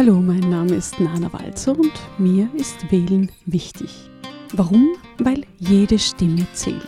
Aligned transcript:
Hallo, 0.00 0.18
mein 0.18 0.48
Name 0.48 0.76
ist 0.76 0.98
Nana 0.98 1.30
Walzer 1.30 1.78
und 1.78 1.92
mir 2.16 2.48
ist 2.54 2.90
Wählen 2.90 3.30
wichtig. 3.44 3.90
Warum? 4.54 4.96
Weil 5.18 5.44
jede 5.58 5.98
Stimme 5.98 6.46
zählt. 6.54 6.80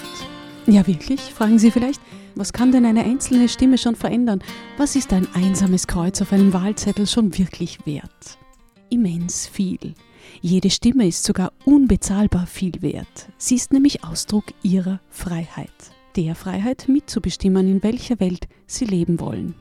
Ja, 0.66 0.86
wirklich? 0.86 1.20
Fragen 1.20 1.58
Sie 1.58 1.70
vielleicht, 1.70 2.00
was 2.36 2.54
kann 2.54 2.72
denn 2.72 2.86
eine 2.86 3.04
einzelne 3.04 3.50
Stimme 3.50 3.76
schon 3.76 3.96
verändern? 3.96 4.42
Was 4.78 4.96
ist 4.96 5.12
ein 5.12 5.28
einsames 5.34 5.86
Kreuz 5.86 6.22
auf 6.22 6.32
einem 6.32 6.54
Wahlzettel 6.54 7.06
schon 7.06 7.36
wirklich 7.36 7.84
wert? 7.84 8.38
Immens 8.88 9.46
viel. 9.46 9.92
Jede 10.40 10.70
Stimme 10.70 11.06
ist 11.06 11.24
sogar 11.24 11.52
unbezahlbar 11.66 12.46
viel 12.46 12.80
wert. 12.80 13.28
Sie 13.36 13.56
ist 13.56 13.74
nämlich 13.74 14.04
Ausdruck 14.04 14.46
ihrer 14.62 15.00
Freiheit. 15.10 15.68
Der 16.16 16.34
Freiheit 16.34 16.88
mitzubestimmen, 16.88 17.68
in 17.68 17.82
welcher 17.82 18.20
Welt 18.20 18.48
sie 18.66 18.86
leben 18.86 19.20
wollen. 19.20 19.54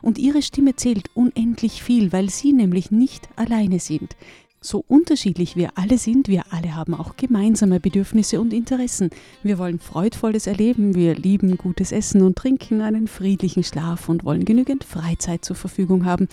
Und 0.00 0.18
ihre 0.18 0.42
Stimme 0.42 0.76
zählt 0.76 1.10
unendlich 1.14 1.82
viel, 1.82 2.12
weil 2.12 2.30
sie 2.30 2.52
nämlich 2.52 2.90
nicht 2.90 3.28
alleine 3.36 3.80
sind. 3.80 4.16
So 4.64 4.84
unterschiedlich 4.86 5.56
wir 5.56 5.70
alle 5.74 5.98
sind, 5.98 6.28
wir 6.28 6.44
alle 6.52 6.76
haben 6.76 6.94
auch 6.94 7.16
gemeinsame 7.16 7.80
Bedürfnisse 7.80 8.40
und 8.40 8.52
Interessen. 8.52 9.10
Wir 9.42 9.58
wollen 9.58 9.80
freudvolles 9.80 10.46
Erleben, 10.46 10.94
wir 10.94 11.16
lieben 11.16 11.58
gutes 11.58 11.90
Essen 11.90 12.22
und 12.22 12.36
Trinken, 12.36 12.80
einen 12.80 13.08
friedlichen 13.08 13.64
Schlaf 13.64 14.08
und 14.08 14.24
wollen 14.24 14.44
genügend 14.44 14.84
Freizeit 14.84 15.44
zur 15.44 15.56
Verfügung 15.56 16.04
haben. 16.04 16.28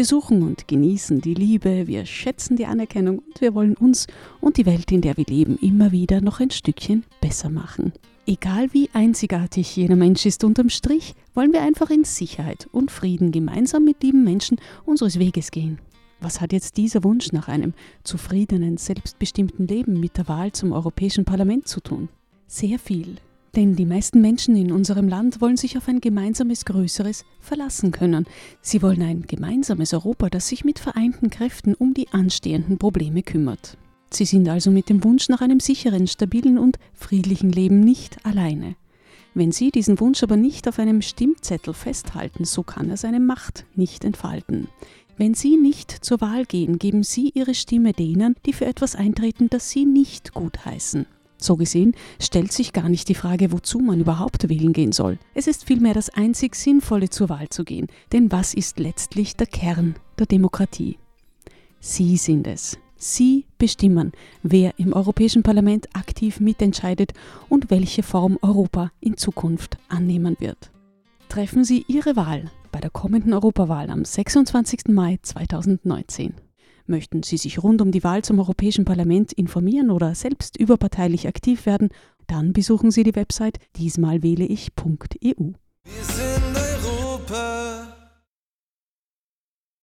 Wir 0.00 0.06
suchen 0.06 0.42
und 0.42 0.66
genießen 0.66 1.20
die 1.20 1.34
Liebe, 1.34 1.86
wir 1.86 2.06
schätzen 2.06 2.56
die 2.56 2.64
Anerkennung 2.64 3.18
und 3.18 3.42
wir 3.42 3.54
wollen 3.54 3.76
uns 3.76 4.06
und 4.40 4.56
die 4.56 4.64
Welt, 4.64 4.90
in 4.92 5.02
der 5.02 5.18
wir 5.18 5.26
leben, 5.26 5.58
immer 5.60 5.92
wieder 5.92 6.22
noch 6.22 6.40
ein 6.40 6.50
Stückchen 6.50 7.04
besser 7.20 7.50
machen. 7.50 7.92
Egal 8.26 8.72
wie 8.72 8.88
einzigartig 8.94 9.76
jeder 9.76 9.96
Mensch 9.96 10.24
ist, 10.24 10.42
unterm 10.42 10.70
Strich 10.70 11.14
wollen 11.34 11.52
wir 11.52 11.60
einfach 11.60 11.90
in 11.90 12.04
Sicherheit 12.04 12.66
und 12.72 12.90
Frieden 12.90 13.30
gemeinsam 13.30 13.84
mit 13.84 14.02
lieben 14.02 14.24
Menschen 14.24 14.56
unseres 14.86 15.18
Weges 15.18 15.50
gehen. 15.50 15.78
Was 16.18 16.40
hat 16.40 16.54
jetzt 16.54 16.78
dieser 16.78 17.04
Wunsch 17.04 17.32
nach 17.32 17.48
einem 17.48 17.74
zufriedenen, 18.02 18.78
selbstbestimmten 18.78 19.66
Leben 19.66 20.00
mit 20.00 20.16
der 20.16 20.28
Wahl 20.28 20.52
zum 20.52 20.72
Europäischen 20.72 21.26
Parlament 21.26 21.68
zu 21.68 21.80
tun? 21.80 22.08
Sehr 22.46 22.78
viel. 22.78 23.16
Denn 23.56 23.74
die 23.74 23.86
meisten 23.86 24.20
Menschen 24.20 24.54
in 24.54 24.70
unserem 24.70 25.08
Land 25.08 25.40
wollen 25.40 25.56
sich 25.56 25.76
auf 25.76 25.88
ein 25.88 26.00
gemeinsames 26.00 26.64
Größeres 26.64 27.24
verlassen 27.40 27.90
können. 27.90 28.26
Sie 28.62 28.80
wollen 28.80 29.02
ein 29.02 29.22
gemeinsames 29.22 29.92
Europa, 29.92 30.28
das 30.30 30.46
sich 30.46 30.64
mit 30.64 30.78
vereinten 30.78 31.30
Kräften 31.30 31.74
um 31.74 31.92
die 31.92 32.08
anstehenden 32.12 32.78
Probleme 32.78 33.22
kümmert. 33.22 33.76
Sie 34.12 34.24
sind 34.24 34.48
also 34.48 34.70
mit 34.70 34.88
dem 34.88 35.02
Wunsch 35.04 35.28
nach 35.28 35.40
einem 35.40 35.60
sicheren, 35.60 36.06
stabilen 36.06 36.58
und 36.58 36.78
friedlichen 36.92 37.50
Leben 37.50 37.80
nicht 37.80 38.24
alleine. 38.24 38.76
Wenn 39.34 39.52
Sie 39.52 39.70
diesen 39.70 40.00
Wunsch 40.00 40.22
aber 40.22 40.36
nicht 40.36 40.66
auf 40.66 40.78
einem 40.80 41.02
Stimmzettel 41.02 41.74
festhalten, 41.74 42.44
so 42.44 42.64
kann 42.64 42.90
er 42.90 42.96
seine 42.96 43.20
Macht 43.20 43.64
nicht 43.76 44.04
entfalten. 44.04 44.68
Wenn 45.16 45.34
Sie 45.34 45.56
nicht 45.56 45.90
zur 45.90 46.20
Wahl 46.20 46.46
gehen, 46.46 46.78
geben 46.78 47.02
Sie 47.04 47.30
Ihre 47.34 47.54
Stimme 47.54 47.92
denen, 47.92 48.34
die 48.46 48.52
für 48.52 48.66
etwas 48.66 48.96
eintreten, 48.96 49.48
das 49.50 49.70
Sie 49.70 49.84
nicht 49.84 50.34
gutheißen. 50.34 51.06
So 51.40 51.56
gesehen 51.56 51.94
stellt 52.20 52.52
sich 52.52 52.72
gar 52.72 52.88
nicht 52.88 53.08
die 53.08 53.14
Frage, 53.14 53.50
wozu 53.50 53.78
man 53.78 54.00
überhaupt 54.00 54.48
wählen 54.48 54.72
gehen 54.72 54.92
soll. 54.92 55.18
Es 55.34 55.46
ist 55.46 55.64
vielmehr 55.64 55.94
das 55.94 56.10
einzig 56.10 56.54
Sinnvolle, 56.54 57.08
zur 57.08 57.30
Wahl 57.30 57.48
zu 57.48 57.64
gehen. 57.64 57.86
Denn 58.12 58.30
was 58.30 58.54
ist 58.54 58.78
letztlich 58.78 59.36
der 59.36 59.46
Kern 59.46 59.94
der 60.18 60.26
Demokratie? 60.26 60.98
Sie 61.80 62.18
sind 62.18 62.46
es. 62.46 62.78
Sie 62.96 63.46
bestimmen, 63.56 64.12
wer 64.42 64.78
im 64.78 64.92
Europäischen 64.92 65.42
Parlament 65.42 65.88
aktiv 65.94 66.38
mitentscheidet 66.38 67.14
und 67.48 67.70
welche 67.70 68.02
Form 68.02 68.38
Europa 68.42 68.92
in 69.00 69.16
Zukunft 69.16 69.78
annehmen 69.88 70.36
wird. 70.38 70.70
Treffen 71.30 71.64
Sie 71.64 71.86
Ihre 71.88 72.16
Wahl 72.16 72.50
bei 72.70 72.80
der 72.80 72.90
kommenden 72.90 73.32
Europawahl 73.32 73.88
am 73.88 74.04
26. 74.04 74.88
Mai 74.88 75.18
2019. 75.22 76.34
Möchten 76.90 77.22
Sie 77.22 77.36
sich 77.36 77.62
rund 77.62 77.80
um 77.80 77.92
die 77.92 78.02
Wahl 78.02 78.22
zum 78.22 78.40
Europäischen 78.40 78.84
Parlament 78.84 79.32
informieren 79.32 79.92
oder 79.92 80.16
selbst 80.16 80.56
überparteilich 80.56 81.28
aktiv 81.28 81.64
werden? 81.64 81.90
Dann 82.26 82.52
besuchen 82.52 82.90
Sie 82.90 83.04
die 83.04 83.14
Website 83.14 83.60
diesmalwähleich.eu. 83.76 85.52
Wir 85.84 86.04
sind 86.04 86.56
Europa. 86.56 87.99